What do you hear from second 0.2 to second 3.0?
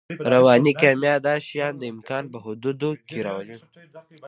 رواني کیمیا دا شیان د امکان په حدودو